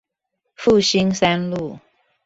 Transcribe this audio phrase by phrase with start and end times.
[0.57, 1.77] 復興三路